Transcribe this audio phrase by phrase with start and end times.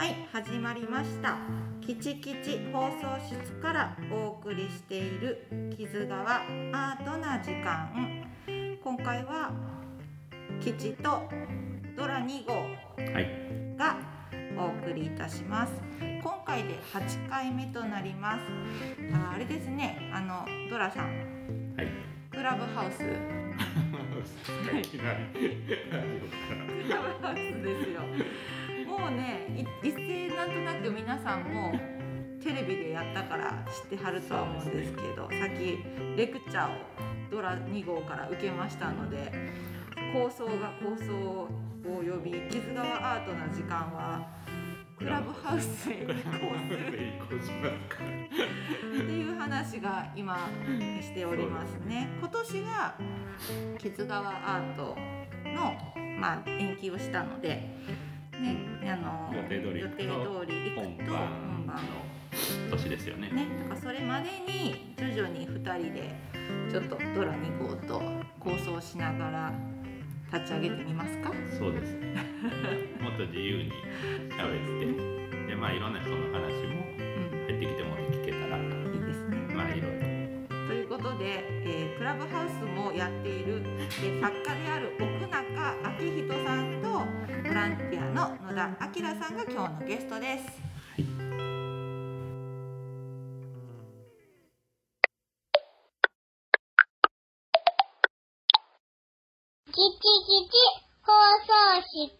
[0.00, 1.36] はい始まりました。
[1.82, 6.36] キチキチ放送室からお送りしている木津川
[6.72, 8.26] アートな時間。
[8.82, 9.52] 今回は
[10.58, 11.28] 吉と
[11.98, 13.76] ドラ2号はい。
[13.76, 13.98] が
[14.56, 15.72] お送りいたします。
[16.00, 18.40] 今回で8回目となります。
[19.14, 20.10] ああれですね。
[20.14, 21.08] あのドラさん。
[21.76, 21.88] はい。
[22.30, 23.02] クラブハウス。
[23.04, 24.80] い。
[24.80, 25.26] きなり。
[26.86, 28.00] クラブハウスですよ
[29.00, 29.46] もうね
[29.82, 31.72] い一斉なんとなく皆さんも
[32.42, 35.78] テレビでやったから知ってはるとは思うんですけどさっき
[36.16, 36.70] レクチャーを
[37.30, 39.32] ドラ2号から受けましたので
[40.12, 41.48] 構想が構想を
[41.84, 44.28] 呼び木津川アートな時間は
[44.98, 46.04] クラブハウスへ移行。
[46.04, 46.12] っ
[48.90, 50.36] ていう話が今
[51.00, 52.06] しておりますね。
[52.18, 52.94] 今年が
[53.78, 54.94] 木津川アート
[55.46, 55.72] の
[56.20, 57.66] まあ延期をしたので、
[58.40, 58.56] ね、
[58.90, 60.06] あの予定通り予定通
[60.46, 61.82] り行くと本番の
[62.70, 63.28] 年ですよね。
[63.30, 66.14] ね、だからそれまでに徐々に2人で
[66.70, 68.00] ちょっとドラ2号と
[68.38, 69.52] 構想しながら
[70.32, 71.32] 立ち上げてみますか？
[71.58, 71.94] そうです。
[73.02, 73.72] もっと自由に
[74.30, 78.60] 喋って、でまあいろんな人の話もうん、入ってきても聞けたら、い
[78.96, 79.36] いですね。
[79.54, 79.98] まあいろいろ。
[80.68, 81.59] ということで、
[82.10, 85.38] ラブハウスもやっている、えー作家である奥中
[86.00, 86.88] 明人さんと
[87.48, 88.68] ボランティアの野田
[89.00, 90.44] 明さんが今日のゲストです。
[99.66, 100.56] キチキチ
[101.02, 101.12] 放
[101.46, 102.18] 送室。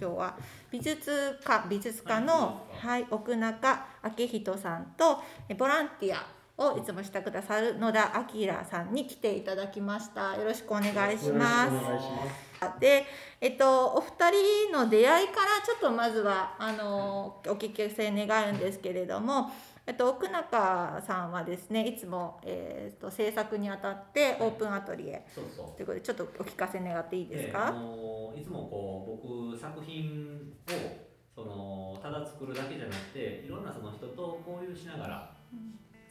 [0.00, 0.38] 今日は
[0.70, 3.84] 美術家美術家の、はい、奥中
[4.16, 10.36] 明人さんとえーボランティアをいつもしてくださる野田明さんに来ていただきました。
[10.36, 12.80] よろしくお願いします。
[12.80, 13.04] で、
[13.40, 14.30] えっと、お二
[14.68, 19.52] 人の出会いからちょっとまずはあのお聞きせ願うんですけれども、
[19.86, 25.24] えっと、奥中さんはですねいつも、えっと制作にあたってオープンアトリエ。
[25.32, 25.76] そうそう。
[25.76, 35.30] ということでちょっとお聞かせ願っていいですであか、のいつもこう僕作品をそのただ作るだけじゃなくていろんなその人と交流しながら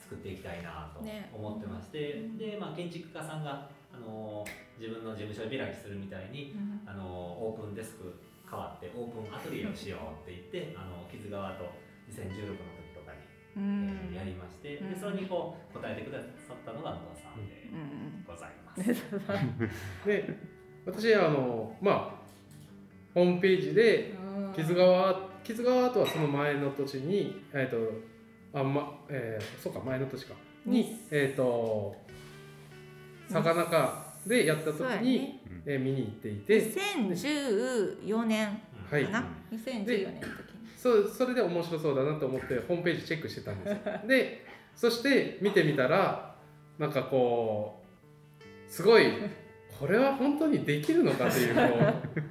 [0.08, 1.30] 作っていきたいなとね。
[1.36, 4.46] 思ってまして、で、まあ、建築家さんがあの
[4.80, 6.88] 自分の事務所開きするみたいにうん。
[6.88, 8.16] あのオープンデスク
[8.50, 11.68] 変わってオープンアトリエをしようって言ってあの木津川と
[12.08, 13.20] 2016の時とかに、
[13.58, 13.90] うん。
[13.92, 14.94] えーやりまして、うん。
[14.94, 18.24] でそれにこう答えてくださったのが野田さんでうん。
[18.26, 18.88] ございます。
[20.08, 20.38] で
[20.86, 22.28] 私あのまあ
[23.14, 24.14] ホームページで
[24.56, 27.78] 木津川木津川とはその前の年にえっ、と
[28.60, 30.34] あまえー、そうか前の年か。
[30.66, 31.96] にえっ、と
[33.30, 35.40] 魚かでやった時に、ね。
[35.66, 36.62] えー見に行っていて。
[36.62, 39.06] 2014年はい。
[39.06, 40.58] かな、2014年の時に。
[40.78, 44.08] そうそれで面白そうだなと思ってホームページチェックしてたんですよ。
[44.08, 44.46] で
[44.76, 46.36] そして見てみたら
[46.78, 47.82] なんかこ
[48.40, 49.06] うすごい
[49.80, 52.24] これは本当にできるのかというこう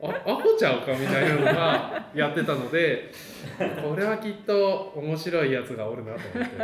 [0.00, 3.10] あアホちゃうかみたいなのがやってたので
[3.82, 6.56] これはきっと面白いやつがおるなと思って。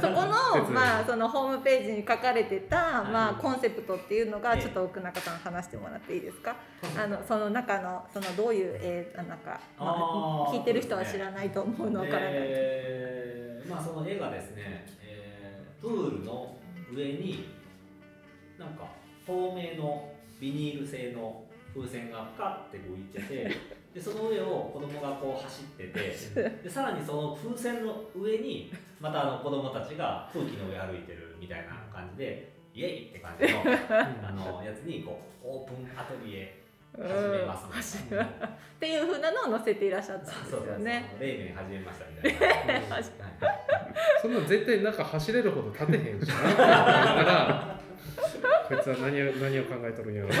[0.00, 4.62] そこのまあそのホームページに書かれてたはいまあコンセプトっていうのがええ。
[4.62, 6.56] ちょっと奥中さん話してもらっていいですか？
[6.96, 12.32] あのその中のそのどういうえーなんかまあ聞いてる人は知らないと思うのわからない。
[12.32, 13.70] えー。
[13.70, 16.56] まあその絵がですね、えープールの
[16.92, 17.48] 上に
[18.58, 18.84] なんか
[19.26, 20.10] 透明の
[20.40, 23.56] ビニール製の風船がパカって浮いてて
[23.94, 26.00] でその上を子供がこう走ってて
[26.62, 33.60] でさらにその風船の上にまたあの子供たちが空気の上歩いてるみたいな感じでイエイって感じの
[34.28, 36.58] あのやつにこうオープンアトリエ
[36.96, 38.24] 始めますみたいな。
[38.24, 42.74] っていう風なのを載せていらっしゃったんですそうそうそう始めましたみたいな。
[42.94, 43.04] はい
[44.20, 47.80] そんな絶対なんか走れるほど立てへんしなって思いながら
[48.68, 50.28] こいつは何を何を考えとるんやろ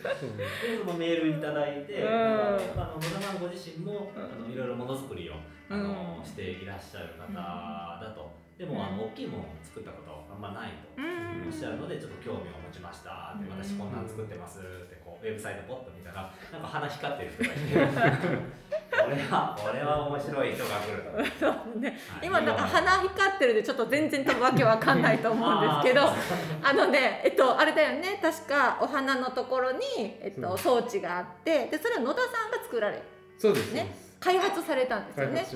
[0.00, 0.44] そうで
[0.78, 2.08] そのメールいただいて、うん。
[2.08, 4.22] あの野田さんご自身も、うん。
[4.22, 5.34] あのいろいろものづくりを
[5.68, 6.24] あの、うん。
[6.24, 8.30] していらっしゃる方だと。
[8.60, 11.00] でも、あの大きいものを作ったことあんまないと。
[11.00, 11.48] うん。
[11.48, 13.32] おっしゃるのでちょっと興味を持ちました。
[13.32, 14.62] って私こんなん作ってますっ
[14.92, 18.60] てこうウェブサイトポッと見たらなんか鼻光ってる人がいて。
[19.00, 21.88] これはこれは面白い人が来るとそうね。
[22.06, 22.26] はい。
[22.26, 26.14] 今なんか鼻光ってるでちょっと全然多分わけわかんないと思うんですけどあ
[26.62, 28.20] あのねえっとあれだよね。
[28.20, 29.80] 確かお花のところに、
[30.20, 33.00] えっと、装置があってでそれは野田さんが作られ
[33.38, 35.46] そうですね開発されたんですよね。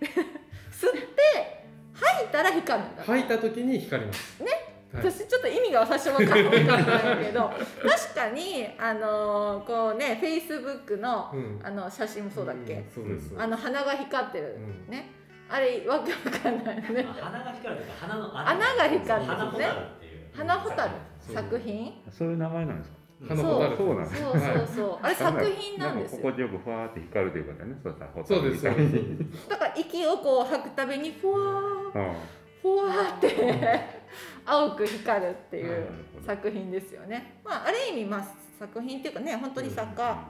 [0.72, 1.53] 吸って
[1.94, 4.42] 吐いたら光るんだ、た吐いた時に光ります。
[4.42, 4.50] ね？
[4.96, 7.50] 私ちょっと意味が最初分からなかったんだけど
[7.82, 11.60] 確かにあのーこうねフェイスブックのうん。
[11.64, 13.34] あの写真もそうだっけ、んそうです。
[13.36, 14.92] あの鼻が光ってる、うん。
[14.92, 15.10] ね？
[15.50, 17.02] あれわけわかんないよね。
[17.02, 18.58] まあ鼻が光るというか鼻の穴。
[18.76, 19.14] が光るんですね。
[19.16, 20.28] 花ホタルっていう。
[20.36, 20.90] 花ホタル
[21.20, 21.34] そう。
[21.34, 21.92] 作品？
[22.10, 22.96] そういう名前なんですか
[23.28, 23.94] 花ホタルそう。
[23.96, 24.32] なんですそう。
[24.32, 26.18] そうそうあれ作品なんですよ。
[26.18, 32.14] か心地よくふわーって光るということだねそうさそうですホタルみたいにだから息をこう吐くたびにふわーうん。
[32.62, 33.80] ふわーって
[34.46, 35.86] 青く光るっていう
[36.24, 37.40] 作品ですよね。
[37.44, 38.26] まあある意味まあ
[38.58, 40.28] 作品っていうかね本当に作家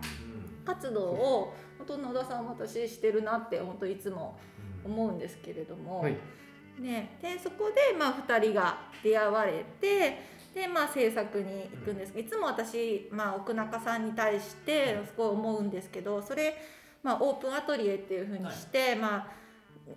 [0.65, 4.39] 活動を本当野田さん私してるなって本当いつも
[4.85, 6.17] 思うんですけれども、はい。
[6.79, 10.19] ね、でそこでまあ2人が出会われて
[10.53, 12.13] でまあ制作に行くんです。
[12.13, 16.57] けどいつも私、まあ、奥中さんに対してすごい思うんですけどそれ、
[17.03, 19.44] まあ、オープンアトリエっていうふうにして、まあ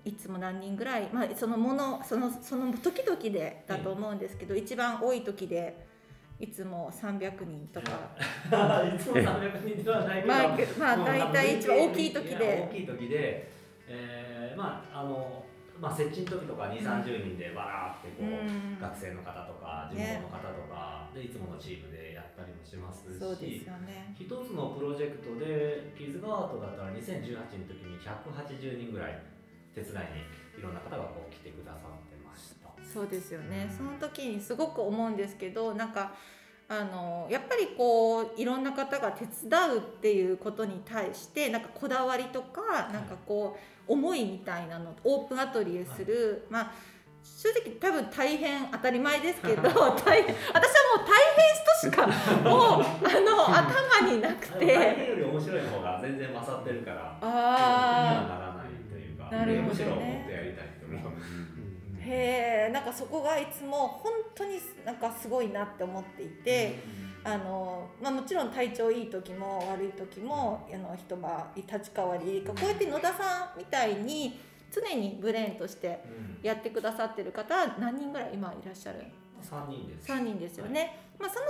[0.04, 5.88] いつも何人ぐらい、まあ、そのものそのその時々でだと思うんですけど、一番多い時で
[6.40, 8.12] いつも300人とか。
[8.94, 12.68] いつも300人ではないけど、まあ、まあ、大体一番大きい時で。
[12.70, 13.52] 大きい時で、
[13.88, 15.46] えー、まああの
[15.80, 18.80] まあ設置の時とか2、30人でバラーってこう、うん。
[18.80, 24.14] 学生の方とか地元の方とか、でいつものチームでやったりもしますしそうですよね。
[24.14, 29.37] 一つのプロジェクトでキズガートだったら2018の時に180人ぐらい
[29.78, 29.96] 手伝い
[30.58, 32.70] にいろんな方がこう来てくださってました。
[32.92, 33.72] そうですよね。
[33.76, 36.14] その時にすごく思うんですけど、なんか。
[36.70, 43.58] あのやっぱりこういろんな方が手伝うっていうことに対してなんかこだわりとかなんかこ
[43.88, 46.74] う思いみたいなのオープンアトリエする、まあ
[47.24, 52.08] 正直多分大変当たり前ですけど 大変私はもう大変としか
[52.44, 57.18] もうあの頭になくて変より面白いの方が全然勝ってるから。
[57.22, 58.47] あ気
[59.30, 59.70] か、なるほどね。
[59.70, 61.12] むしろもっとやりたいと思う。
[61.12, 67.08] あへえんかそこがいつも本当になんかすごいなって思っていて。
[67.24, 74.40] あのまあ、もちろん体調いい時も悪い時もあの一晩立ち代わりこうやって野田さんみたいに
[74.72, 76.48] 常にブレーンとしてうん。
[76.48, 79.04] やってくださってる方は何人ぐらい今いらっしゃる
[79.42, 80.12] 三人です。
[80.12, 81.46] 3人ですよね、まあ、その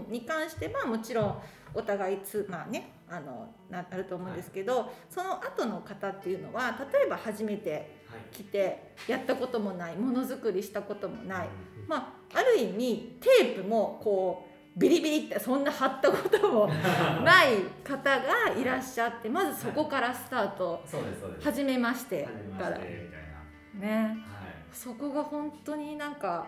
[0.00, 1.42] 3人に関してはもちろん
[1.74, 8.22] お互いつまあねあのななると思うんですけど、その後の方っていうのは例えば初めてはい。
[8.30, 21.44] 来てやったこともないものづくりしたこともない、うんまあ、ある意味テープもこうビリビリってそんな貼ったこともない方がいらっしゃってまずそこからスタートそうですそうです。
[21.44, 22.78] 初めましてから。
[22.78, 22.86] ね
[23.80, 24.16] はい。
[24.72, 26.46] そこが本当になんか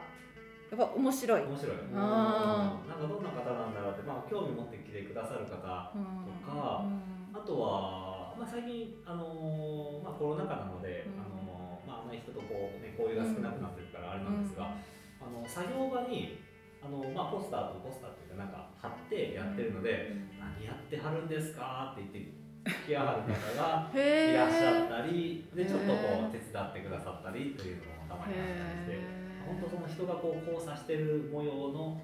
[0.75, 1.43] やっぱ面白い。
[1.47, 1.77] 面白い。
[1.95, 5.55] あなんかどんな方なんだろうって、まあ興味持ってきてくださる方、
[5.95, 7.31] うんとかうん。
[7.31, 11.23] あとはまあ最近あのーまあコロナ禍なので、うん。
[11.23, 14.75] あのーまああんまり人とこうね交流が少なくなってるからあれなんですが、
[15.23, 16.43] あの作業場に
[16.83, 32.01] あのまあポスターとポスターっていうかなんか貼ってやってるので、何やってはるんですかって言って来やはる方がいらっしゃったりでちょっとこう手伝ってくださったりというのもたまにあったりして本当その人がこう交差してる模様の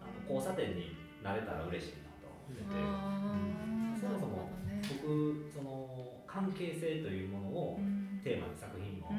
[0.00, 2.28] あの交差点になれたら嬉しいなと。
[2.28, 4.50] 思っててそもそも
[5.00, 7.78] 僕その関係性というものを
[8.24, 9.12] テーマに作品も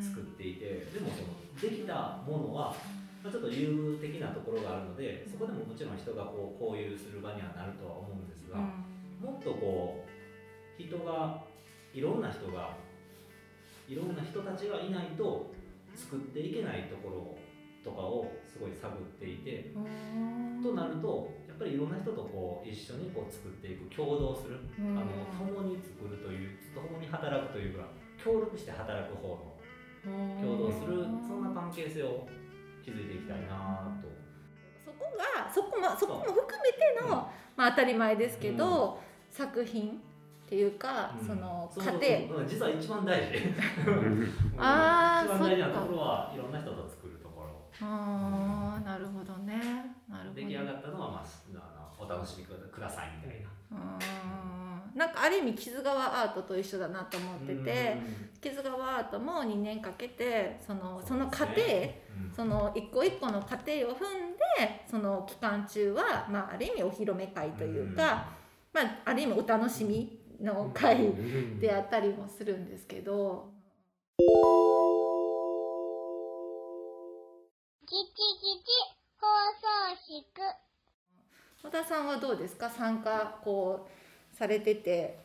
[0.00, 2.74] 作っていてでもそのできたものは
[3.22, 11.42] まあちょっと優的なところがあるのでそこでももちろん人がこう交流する場にはなるとは思うんですが、もっとこう人が
[11.92, 12.76] いろんな人が
[13.88, 15.52] いろんな人たちがいないと
[15.94, 17.38] 作っていけないところ
[17.82, 19.72] とかをすごい探っていて
[20.62, 24.60] となるとやっぱりいろんな人とこう一緒にこう作っていく共同する。
[24.78, 27.88] あの共に作るという共に働くというか
[28.22, 29.56] 協力して働く方の
[30.40, 32.26] 共同するそんな関係性を
[32.84, 34.08] 築いていきたいなと。
[34.84, 38.98] そこがそこ,、ま、そこも含めての、まあ、当たり前ですけど、
[39.30, 40.00] 作品
[40.50, 41.26] っていうか、うん。
[41.28, 43.38] そのそうそう過程そう実は一番大事。
[44.58, 47.70] あー一番大事なところはいろんな人と作るところ。
[47.80, 49.54] ああなるほどね。
[50.08, 53.48] なるほど出来上がったのは、まあ、あのお楽しみくださいみたいな。
[53.70, 54.98] うん。
[54.98, 57.96] なんかある意味木津川アートと一緒だなと思ってて
[58.40, 62.32] 木津川アートも2年かけてそのその過程うん。
[62.34, 68.26] その一個一個の過程を踏んでその期間中は、まあ、ある意味お披露目会というか、
[68.72, 71.12] まあ、ある意味お楽しみの会
[71.60, 73.50] であったりもするんですけど。
[79.20, 79.26] 放
[79.60, 79.66] 送
[80.06, 80.24] 室。
[81.64, 82.70] 野田さんはどうですか？
[82.70, 83.86] 参加こ
[84.32, 85.18] うされてて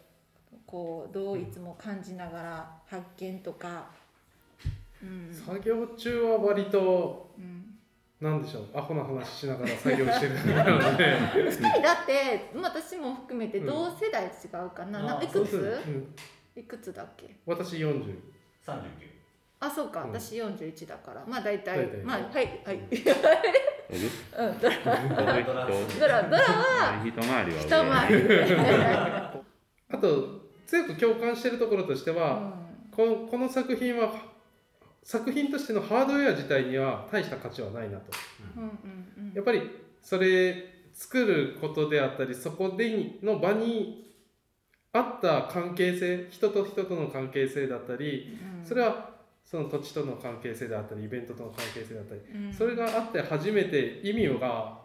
[0.66, 3.88] こうどういつも感じながら発見とか。
[5.02, 5.34] うん。
[5.34, 7.75] 作業中は割とうん
[8.22, 14.28] なんでしょうアホな話しながら作業してるみたいなので、二 人だってまあ私も含めて同世代違
[14.66, 15.10] うかな、うん。
[15.10, 16.16] あないくつうん、
[16.62, 17.36] いくつだっけ？
[17.46, 18.18] 私40
[18.66, 19.08] 三十
[19.60, 20.04] あそうか。
[20.04, 20.12] うん。
[20.12, 21.24] 私41だから。
[21.28, 22.78] まあ大体まあはいはい。
[22.78, 22.88] うん。
[24.60, 25.54] ドラド
[26.08, 28.16] ラドラは 一回りは一回り。
[28.24, 28.56] 上
[29.92, 32.92] あと強く共感してるところとしては、うん。
[32.96, 34.12] このこの作品は
[35.06, 38.12] 作品としてのハードウェア自体には大した価値はないなと。
[38.58, 39.62] うんうんやっぱり
[40.02, 44.14] それ作ることであったりそこでの場に
[44.94, 49.10] あった関係性人と人との関係性だったりうんそれは
[49.44, 52.54] その土地との関係性であったりイベントとの関係性だったりうん。
[52.54, 54.80] それがあって初めて意味が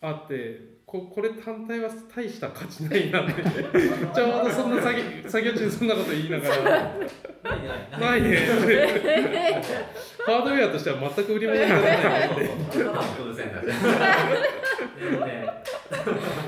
[0.00, 3.42] あってここれ単体は大した価値ないなって。
[3.42, 6.54] ちょうどそんな作業作業中にそんなこと言いながら。
[6.54, 8.38] ないないないね。
[10.24, 12.48] ハードウェアとしては全く売り物にならないなって。
[12.72, 13.72] 空戦だね
[15.00, 15.46] でもね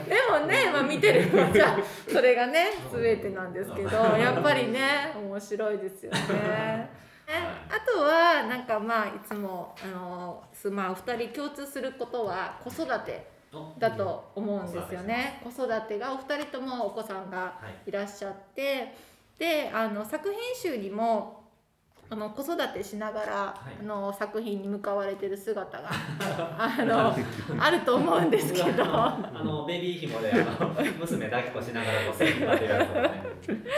[0.09, 1.78] でもね、まあ、見てるのじゃあ
[2.09, 6.88] それがね全てなんですけどやっぱりね面白いですよね。
[7.26, 7.33] え
[7.68, 13.38] あとはなんかまあいつもあのすまあお二人共通することは子育て
[13.78, 15.40] だと思うんですよね。
[15.42, 17.54] 子育てがお二人ともお子さんがは
[17.86, 17.88] い。
[17.88, 18.94] いらっしゃって。
[19.38, 21.44] であの作品集にも
[22.10, 23.82] あの子育てしながら、い。
[23.82, 25.88] あの作品に向かわれてる姿が
[26.58, 27.14] あの
[27.62, 28.84] あると思うんですけど。
[28.88, 32.24] あのベビー紐であの娘抱きっこしながらこう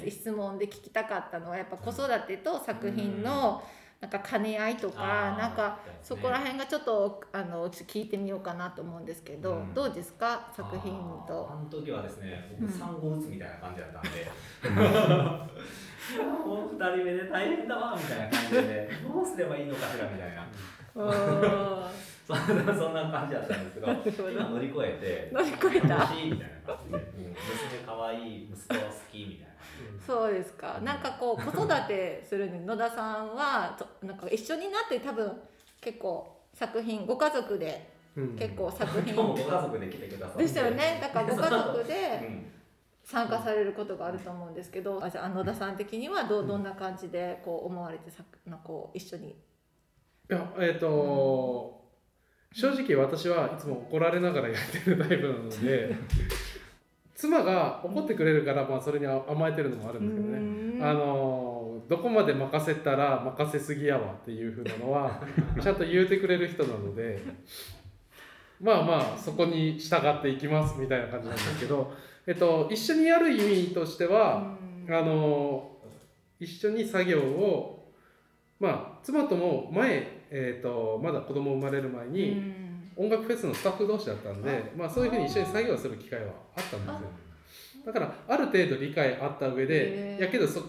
[0.04, 3.62] ね 質問で聞きたかったのはやっぱ子育てと作品の
[4.00, 9.74] なんか兼ね合いとかなんかそこらね辺がちょっとあの聞いてみようかなと思うんですけど、うん。
[9.74, 10.50] どうですか？
[10.56, 11.46] 作品あと。
[11.46, 12.66] ーあの時はですねうん。
[12.66, 14.88] 僕産後打つみたいな感じだったんで。
[16.44, 18.30] もう 二人目で大変だわみたいな。
[18.30, 20.46] 感じでどうすればいいのかしらみたいな。
[20.94, 21.10] うん
[22.30, 23.80] そんなそんな感じだったんです
[24.14, 25.88] けど 今乗り越えて乗り越えた。
[25.96, 27.36] 楽しいみたいな感じで、うん、娘
[27.84, 29.49] 可愛い息子好きみたいな
[30.06, 30.80] そうですか。
[30.82, 35.40] なんかこう 子育てするに野田さんはとなんか一緒になって多分
[35.80, 38.36] 結構作品ご家族でうん。
[38.36, 40.42] 結構作品 今日もご家族で来てくださって。
[40.42, 40.98] ですよね。
[41.00, 42.52] だからご家族うでん。
[43.04, 49.30] 参加されることがあると思うんですけど、あじゃあ野田さん的にはどうどんな感じでこう思われてさなこう一緒に。
[49.30, 49.34] い
[50.28, 51.80] やえっ、と
[52.52, 55.96] 正直私はいつも怒られながらやってるタイプなので
[57.20, 60.38] 妻が怒ってくれるから、まあ、それに甘えてるのもあるんですけどね。
[60.38, 60.82] うん。
[60.82, 65.22] あのどこまで任せたら任せすぎやわっていうふうなのは
[65.60, 67.20] ちゃんと言うてくれる人なので
[68.58, 71.92] まあまあそこに従っていきますみたいな感じなんですけど、
[72.26, 74.56] えっと、一緒にやる意味としては、
[74.88, 74.94] うん。
[74.94, 75.76] あの
[76.38, 77.92] 一緒に作業を
[78.58, 82.69] まあ妻とも前、えー、とまだ子供生まれる前うにん
[83.00, 87.86] 音楽フェスのスタッフ同士だったんで、まあ、そういうふうに一緒に作業する機会はあったんですよ。
[87.86, 90.62] だからある程度理解あった上へでーやけどそ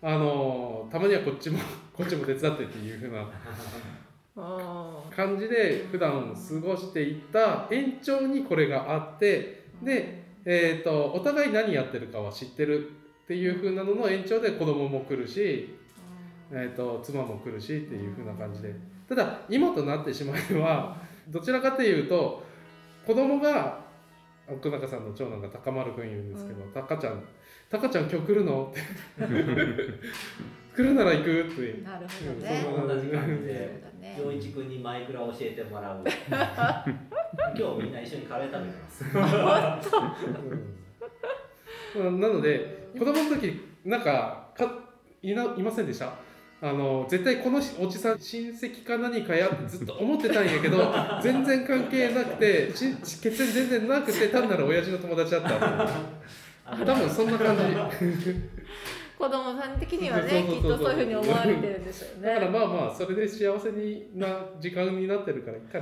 [0.00, 1.58] あのたまにはこっちも
[1.92, 3.26] こっちも手伝ってっていうふうな
[4.36, 12.90] あ感じで普段過ごしていった延長にこれがあってーでえー、とお互い何やってるかは知ってる
[13.24, 15.74] っていう風なのの延長で子供も来るし、
[16.52, 18.74] えー、と妻も来るしっていう風な感じで。
[19.08, 20.96] ただ今となってしまえば
[21.28, 22.42] どちらかというと
[23.06, 23.82] 子供が
[24.48, 27.22] 奥中さんの長男が高丸くん言うんですけど「タカちゃん
[27.70, 28.80] タカちゃん今日来るの?」って
[30.76, 32.62] 「来るなら行く?」ってなるほどうんね。
[32.62, 33.82] そう同じ感じで
[34.22, 36.04] 陽一君にマイクラ教えてもらう。
[37.56, 39.90] 今日みんな一緒にカレー食べてます。
[41.98, 42.20] うん。
[42.20, 44.70] なので子供の時なんかか
[45.22, 46.12] いないませんでした？
[46.62, 50.92] あの絶対このおじさん親戚か何かやずっと思ってたんやけど
[51.22, 55.86] 全然関係なくてち血縁全然なくて単なる親父の友達だった
[56.66, 57.62] あ多分そんな感じ
[59.18, 62.34] 子供さん的にはねきっとそういうふうに思われてるんでしょうね。
[62.34, 64.26] だからまあまあそれで幸せにな
[64.60, 65.78] 時間になってるからいいか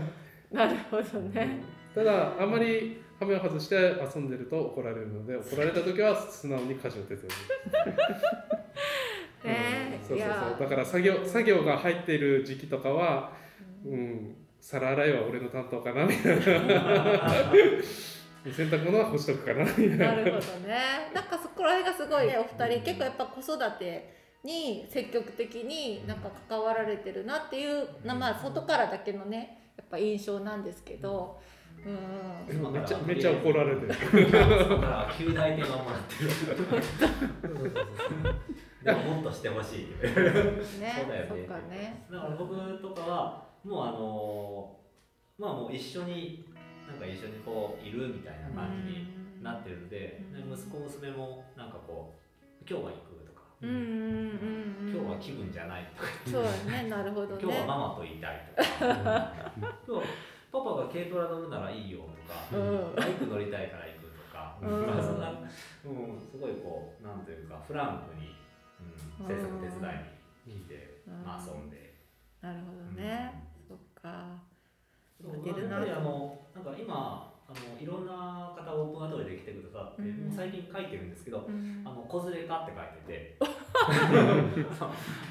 [0.50, 1.61] ななるほどね。
[1.95, 7.25] ただあんまり羽目を外して遊んでると怒られるので怒られた時は素直に家事を手伝
[9.45, 10.61] うねそうそうそう。
[10.61, 13.33] だから作業作業が入っている時期とかは、
[13.85, 16.43] うん、皿洗いは俺の担当かなみたいな。
[18.45, 19.97] 洗濯物は干しとくかなみたいな。
[19.97, 21.11] なるほどね。
[21.15, 22.37] なんかそこら辺がすごいね。
[22.39, 31.52] お二人結構やっぱ子育てに積極的になんか関わられてるなっていうなまあ外からだけのねやっぱ印象なんですけど、うん。
[31.85, 33.95] めっちゃめっちゃ怒られてる。
[33.99, 36.25] そこから9大点はもらって。
[37.49, 37.73] る
[38.85, 41.47] でももっとしてほしいね、そうだよね。
[41.47, 42.07] かね。
[42.11, 44.77] だから僕とかはもうあの
[45.39, 46.45] まあもう一緒に
[46.89, 50.51] なんか一緒にこういるみたいな感じになってるんで、うん。
[50.51, 54.93] で息子娘もなんかこう今日は行くとか、うんうんうんうん。
[54.95, 56.89] 今日は気分じゃないとかそうだね。
[56.89, 57.41] なるほどね。
[57.41, 59.33] 今日はママといたいとか。
[59.87, 60.07] 今 日
[60.53, 62.95] パパが軽トラ乗るならいいよとか、うん。
[62.95, 64.87] バイク乗りたいから行くとか、うん。
[64.87, 68.37] まあそんな、うん、すごいこうなんというかフランクに、
[68.79, 69.81] うん、制作手伝
[70.45, 71.25] いに来て、うん。
[71.25, 71.97] まあ、遊んで。
[72.43, 74.37] なるほどね、そっか。
[75.23, 80.25] そうやっぱりあのなんか今あのいろんな方オープンアトリエで来てくださって、うん。
[80.25, 81.83] もう最近書いてるんですけど、うん。
[81.85, 83.37] あの子連れかって書いてて。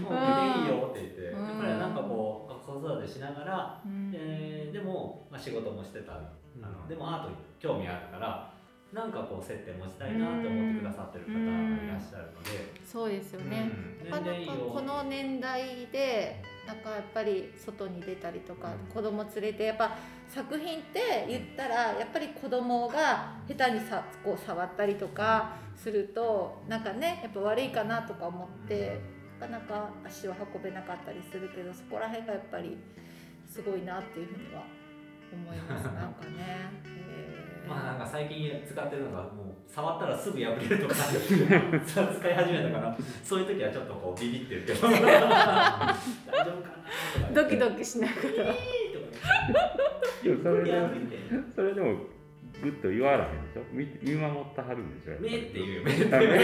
[0.01, 6.17] もう来ていいよって言って、うんやっぱりなんかこう子育てしながら、うんえーでも、まあ、仕事もしてたあ
[6.61, 8.53] のでもアートに興味あるから
[8.93, 13.71] なんかこう接点持ちたいなって思ってくださってる方がいらっしゃるので、そうですよね、
[14.03, 14.09] うん。
[14.09, 18.93] なかなかこの年代でなんかやっぱり外に出たりとか、うん。
[18.93, 19.95] 子供連れてやっぱ
[20.27, 28.99] 作品って言ったらやっぱり子供が下手にさこう触ったりとかするとなんかねやっぱ悪いかなとか思って、
[29.39, 32.77] なかなか足を運べなかったりするけどそこら辺がやっぱり
[33.49, 34.63] すごいなっていうふうには
[35.31, 35.85] 思います。
[35.95, 36.69] なんかね。
[36.85, 40.95] へーまあなんか最近使ってるのがもう触ったらすぐ破れるとか
[41.85, 45.95] 使い始めたからそういう時はちょっとこうビビってるけど大丈夫かな
[46.43, 46.69] とか
[47.33, 48.19] ドキドキしながら。
[48.21, 48.33] とか
[50.23, 51.17] でもそれで破れて。
[51.55, 51.95] それでも
[52.61, 53.61] グッと言わらへんでしょ？
[53.71, 55.19] 見見守ってはるんでしょ？
[55.21, 56.37] 目っていうよ目ってあ目とい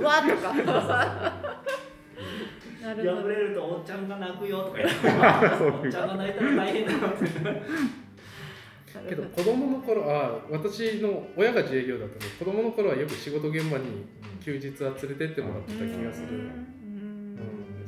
[0.00, 0.54] うわーとか。
[2.82, 3.22] なるほど。
[3.22, 4.94] 破れるとおっちゃんが泣くよとか言って。
[5.64, 7.26] おっちゃんが泣いたら大変だよって
[9.08, 14.06] けど子供の頃あ私の親が自営業だったので子供の頃はよく仕事現場に
[14.44, 16.68] 休日は連れてってもらってた気がする、うんうん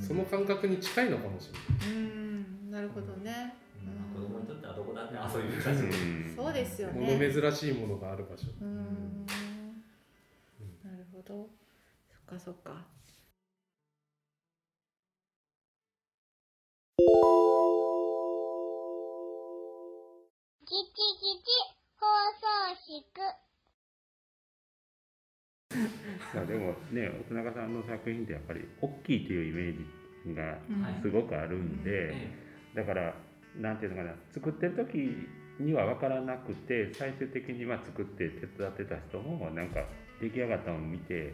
[0.01, 3.55] その感覚に近いのかもしれないうんなるほどね。
[3.85, 7.33] まあ子供にとってはどこだって遊びだしうんそうですよ物ね。
[7.33, 9.27] 珍しいものがある場所うん。
[10.83, 11.49] なるほど。
[12.09, 12.85] そっかそっか。
[22.91, 23.07] 送室
[26.35, 31.03] まあでもね奥永さんの作品ってやっぱり大きいというイメージがうん。
[31.03, 32.13] すごくあるんで、
[32.75, 33.15] だから
[33.57, 35.17] なんていうのかな作ってる時
[35.59, 39.81] には分からなくて最終的にまあ作って手伝ってた人もなんか
[40.21, 41.33] 出来上がったのを見て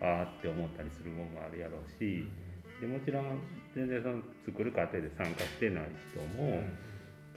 [0.00, 2.28] ああって思ったりするものもあるやろうし
[2.80, 3.40] でもちろん
[3.74, 6.62] 全然その作る過程で参加してない人も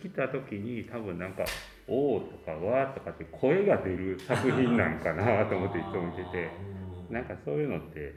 [0.02, 1.46] 来た時に多分なんか
[1.90, 6.80] 「おお」とか「わー」とかって声が出る作品なんかなと思っていつも見てて。
[7.10, 8.14] なんかそういうのって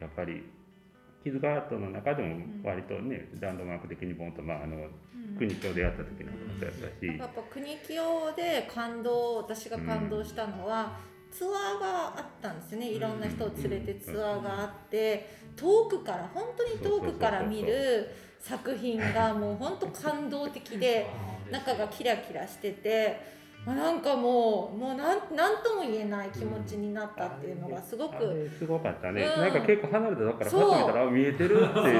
[0.00, 0.42] やっぱり
[1.22, 4.88] キズガートの中でも割とねランドマーク的にボンとまああの
[5.38, 7.06] 国境でやった時なんかもそうやったし。
[7.06, 10.98] やっぱ国清で感動私が感動したのは、
[11.30, 12.90] ツアーがあったんですよね。
[12.90, 21.06] いろんな人を連れてツアーがあって遠くから本当に遠くから見る作品がもう本当感動的で
[21.52, 23.42] 中がキラキラしてて。
[23.64, 29.40] まあなんかもうもうなんなんとも言えない気持ちになったっていうのがすごく、あれすごかったね、うん。
[29.40, 30.70] なんか結構離れたとこからパそう。
[30.70, 31.86] ッと見たらあ見えてるって そう。
[31.86, 31.98] いう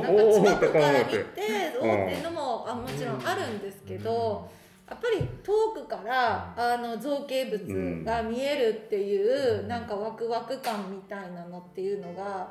[0.00, 1.24] なんか近くから見てて
[1.80, 4.48] おーっていうのもあもちろんあるんですけど、
[4.88, 12.48] やっぱり遠くからあの造形物が見えるっていう、なんかワクワク感みたいなのっていうのが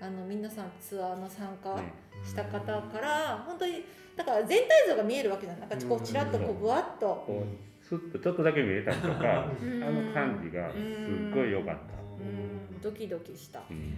[0.00, 1.92] あの皆さんツアーの参加ね
[2.24, 3.84] した方から本当に
[4.16, 5.68] だから全体像が見えるわけじゃない。
[5.68, 7.06] なんかこうちらっとこうぶわっと。
[7.26, 9.14] こうスッとちょっとだけ見えたりとか
[9.62, 9.82] うん。
[9.82, 11.80] あの感じがすっごい良かった、
[12.18, 12.80] うん。
[12.82, 13.62] ドキドキした。
[13.70, 13.76] うん。
[13.76, 13.94] うん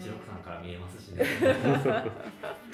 [0.00, 1.22] 一六さんから見えますしね。
[1.86, 2.02] あ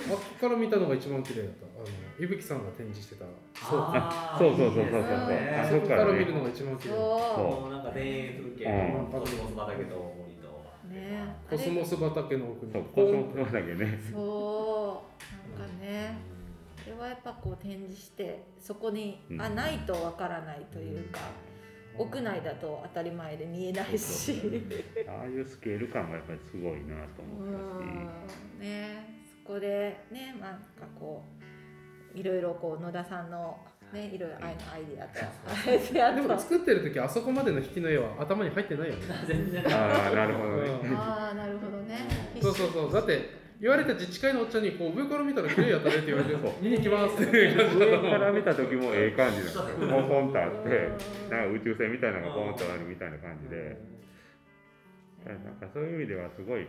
[0.08, 1.66] ここから見たのが一番綺麗だった。
[1.76, 3.26] あの伊吹さんが展示してた。
[3.61, 5.02] そうそうそうそうそうそう。
[5.02, 5.61] そうね。
[5.62, 6.94] あそこから見るのが一番綺麗。
[6.94, 9.20] だったそもうなんか田園風景うん。
[9.20, 10.21] コスモス畑と
[11.12, 11.37] ね。
[11.48, 12.72] コスモス畑の奥に。
[12.72, 15.05] コスモスだけねそ
[15.57, 15.59] う。
[15.59, 16.16] なんかね。
[16.85, 19.40] これはやっぱこう展示してそこに、うん。
[19.40, 21.20] あないとわからないというか、
[21.98, 24.40] 屋内だと当たり前で見えないし。
[25.09, 28.37] ああいうスケール感がやっぱりすごいなとう思ったし。
[28.37, 28.61] ん。
[28.61, 29.22] ね。
[29.44, 31.25] そこでねなんかこ
[32.14, 33.59] ういろいろこう野田さんの
[33.92, 35.20] ねいろいろ愛のアイディアと
[35.70, 39.02] アイディアとでも作ってる時あそこまでの引きの絵は頭に入ってないよね。
[39.26, 39.64] 全然。
[39.66, 40.96] ああなるほどね、うん。
[40.96, 41.98] ああなるほどね。
[42.40, 42.92] そうそうそう。
[42.92, 47.22] だって言われた自治会のおっちゃんにこう上から見たら綺麗やったねって言われて見に行きます。
[47.22, 51.31] っ て上から見た時もええ感じなんですよポンポンとあってうん。
[51.31, 54.02] なんか宇宙船みたいなのがポンとあるみたいな感じで。
[55.24, 56.66] なんかそういう意味ではすごい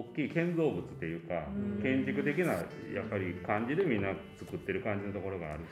[0.00, 1.82] 大きい建造物っていうかうん。
[1.82, 2.62] 建築的なや
[3.02, 5.68] っぱり感じでみんな作ってる感じのところがあるし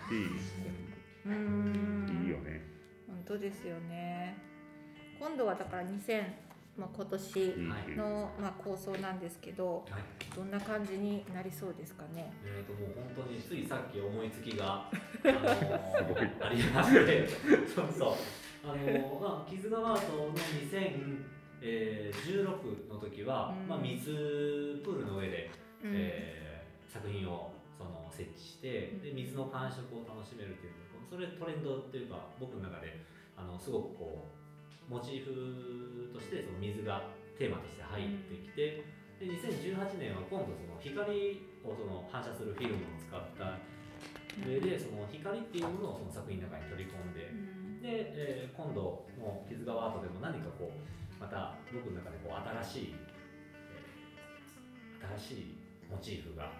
[1.26, 2.22] うーん。
[2.24, 2.62] いいよね。
[3.06, 4.36] 本当ですよね。
[5.18, 6.22] 今度はだから2000、
[6.76, 7.54] まあ、今年
[7.96, 10.02] の、まあ、構想なんですけどはい。
[10.36, 12.30] どんな感じになりそうですかね？
[12.44, 14.92] えー、ともう本当についさっき思いつきが、 あ
[15.24, 17.26] のーありまして。
[17.74, 18.14] そうそう。
[18.64, 20.32] あのーまあ、木津川アートの
[21.60, 23.68] 2016の時は、うん。
[23.68, 25.50] まあ、水プールの上で、
[25.82, 25.92] うん。
[25.94, 26.46] えー
[26.96, 30.72] 作品をその設置してで水の感触を楽しめるっていう
[31.12, 33.04] それトレンドっていうか僕の中で
[33.36, 34.24] あのすごくこ
[34.88, 38.80] うモチーフとしてその水がテーマとして入ってきて、
[39.20, 43.60] で2018年は今度その光をその反射するフィルムを使った
[44.40, 47.82] 上でその光っていうものをその作品の中に取り込んでうん。
[47.84, 53.06] で、えー今度の木津川アートでも何かこうまた僕の中でこう新しい、えー
[55.18, 55.56] 新しい
[55.90, 56.50] モチーフが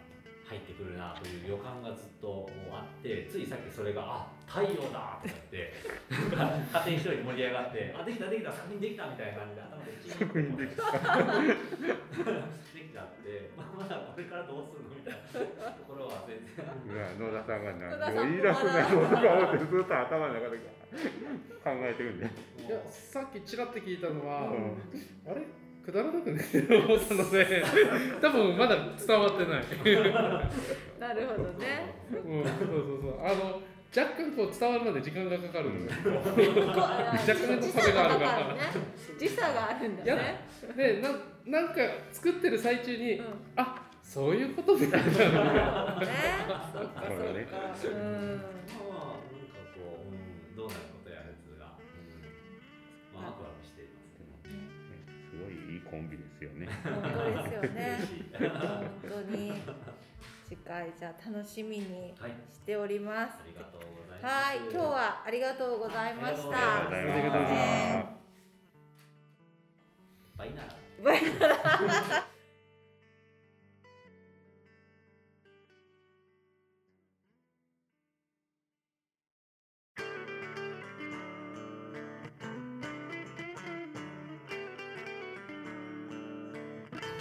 [0.46, 5.74] 入ってくるなという予感がずっともうあってついさっきそれがあ太陽だって
[6.30, 11.58] なって勝手に一人盛り上がってあできたできた作品できたみたいな感じで頭でチー品できたで
[12.78, 17.74] きちゃって、まあ、まだこれからどうするのみたいなところは全然野田さんが
[18.06, 20.62] 何を言い出すんだろうとか思ってずっと頭の中で
[21.62, 25.30] 考えてるんで、いやさっきちらって聞いたのは、うん。
[25.30, 25.42] あれ？
[25.86, 27.62] くだらなくねって思ったので
[28.20, 29.62] 多分まだ伝わってない、
[30.98, 31.94] なるほどね。
[32.10, 33.24] うん、そうそうそう。
[33.24, 33.62] あの
[33.96, 38.54] 若干こう伝わるまで時間がかかるんですよ若干の壁があるから。
[38.54, 38.60] ね。
[39.16, 40.40] 時差があるんだやね
[40.76, 41.08] でな
[41.46, 41.74] なんか
[42.10, 43.26] 作ってる最中に、うん。
[43.54, 46.00] あそういうことみたいなのが。
[46.00, 46.06] ね。
[46.72, 47.32] そっかそっか。
[47.32, 47.46] ね。
[47.84, 48.42] うん
[55.96, 56.68] コンビですよね。
[56.84, 57.98] 本当ですよね。
[58.38, 59.52] 本当に
[60.46, 63.32] 次回じゃあ楽しみにはい、しております。
[63.40, 64.34] ありがとうございます。
[64.34, 66.42] はい今日はありがとうございました。
[66.42, 68.16] あありがとうございます
[70.36, 70.76] バイナラ。
[71.02, 72.25] バイナラ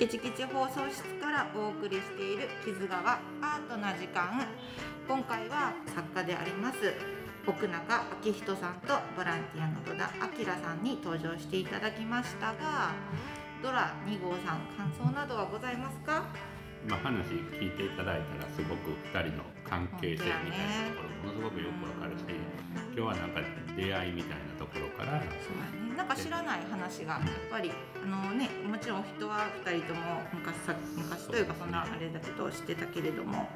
[0.06, 4.46] ケチケチ放送室からお送りしている木津川アートな時間。
[5.10, 6.94] 今回は作家であります
[7.48, 12.94] 奥中明人さんとボランティアの戸田明さんに登場していただきましたが
[13.64, 16.22] ドラ2号さん感想などはございますか？
[16.88, 17.26] まあ、話
[17.58, 23.42] 聞いていただいたらすごく2人の関係性みたいなところものすごくよくわかるし今日はなんか
[23.76, 25.96] 出会いみたいなところからそうだね。
[25.98, 27.72] なんか知らない話がやっぱり
[28.04, 33.50] あのねもちろんお人は2人とも昔さ昔というかそんなあれだけど知ってたけれども。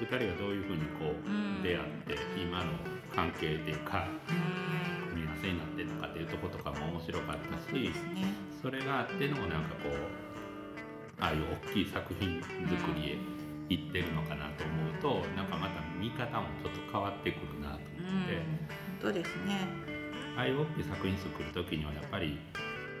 [0.00, 1.62] 2人がどういうふうにこううん。
[1.62, 2.72] 出会って今の
[3.14, 5.08] 関係っていうかうん。
[5.10, 7.92] 組み合わせになってるのかっていうところとかも面白かったそうでし
[8.62, 9.96] それがあってのなんかこう
[11.20, 12.50] ああいう大きい作品作
[12.96, 13.16] りへ
[13.68, 18.34] 行ってるのかなと思うとなんかまた見方もちょっと変わってくるなとうん思って。
[18.34, 18.42] 本
[19.00, 19.91] 当ですね
[20.36, 22.38] ああいう大きい作品作る時にはやっぱり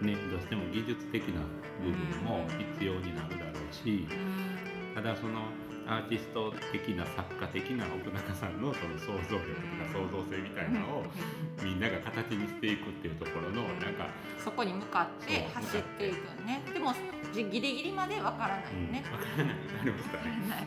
[0.00, 1.40] ねどうしても技術的な
[1.82, 4.94] 部分も必要になるだろうしうん。
[4.94, 5.48] ただその
[5.86, 11.04] アーティスト的な作家的な奥中さんのその想像力とか創造性みたいなのを
[11.62, 14.06] みんなが形にしていくっていうところのなんか、
[14.38, 16.62] そこに向かって走っていくね。
[16.72, 16.94] でも
[17.34, 19.56] じギリギリまでわからないうん、よね、分からない。
[19.78, 20.08] 誰もさ
[20.48, 20.66] ない。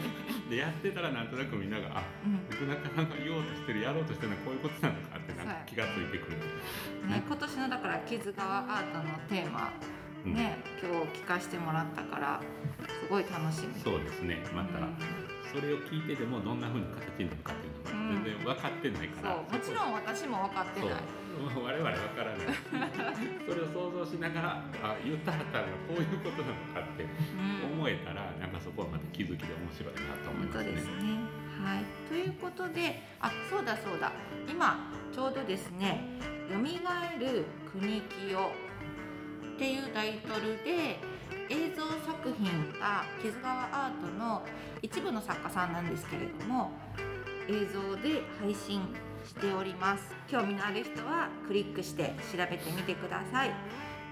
[0.48, 2.40] でやってたらなんとなくみんながあうん。
[2.48, 5.13] 奥中さんが言おうとしてるやろうとしてるのはこういうことなのか。
[5.13, 5.13] って
[5.44, 6.38] なんか気がついてくる。
[7.08, 9.72] ね、今年のだから木津川アートのテーマ
[10.24, 10.34] うん。
[10.34, 12.40] ね、今日聞かせてもらったから
[12.88, 13.80] すごい楽しみ。
[13.82, 14.38] そうですね。
[14.54, 14.96] また、うん。
[15.52, 20.90] それを聞いてでもどんな風に形になるかっていうのが全然分かってないから、そうもちろん私も分かってない。
[21.34, 22.46] 我々分からない。
[23.46, 30.72] それを想像しながらあ言ったはったらこういうことなのかってうん思えたらなんかそこはまた気づきで面白いなと思いますね。
[30.72, 31.43] ですね。
[31.62, 34.12] はい、ということであそうだそうだ。
[34.48, 36.18] 今ちょうどですね
[36.50, 38.38] 「よみがえる国清」
[39.54, 40.98] っていうタイトルで
[41.48, 44.44] 映像作品が木津川アートの
[44.82, 46.72] 一部の作家さんなんですけれども
[47.48, 48.82] 映像で配信
[49.24, 50.14] しております。
[50.26, 53.50] 興味のある人はクリックして調べてみてください。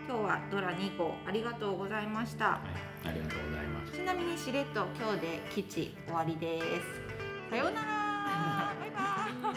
[0.09, 2.45] 今日はドラ2号ありがとうございました。
[2.45, 2.61] は
[3.05, 7.12] い、ありがとうございますちなみにしれっと今日で基地終わりです。
[7.53, 8.75] さようなら。
[8.81, 8.91] バイ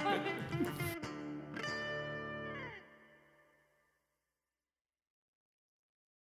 [0.04, 0.16] バ
[0.92, 0.95] イ。